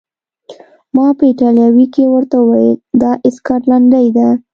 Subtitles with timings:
[0.95, 4.27] ما په ایټالوي کې ورته وویل: دا سکاټلنډۍ ده.